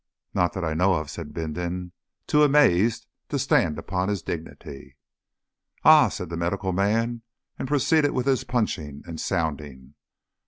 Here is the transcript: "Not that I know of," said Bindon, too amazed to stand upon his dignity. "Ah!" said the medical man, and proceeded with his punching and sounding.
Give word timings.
"Not 0.33 0.53
that 0.53 0.65
I 0.65 0.73
know 0.73 0.95
of," 0.95 1.11
said 1.11 1.31
Bindon, 1.31 1.91
too 2.25 2.41
amazed 2.41 3.05
to 3.29 3.37
stand 3.37 3.77
upon 3.77 4.09
his 4.09 4.23
dignity. 4.23 4.97
"Ah!" 5.85 6.07
said 6.09 6.29
the 6.29 6.37
medical 6.37 6.71
man, 6.73 7.21
and 7.59 7.67
proceeded 7.67 8.09
with 8.09 8.25
his 8.25 8.43
punching 8.43 9.03
and 9.05 9.21
sounding. 9.21 9.93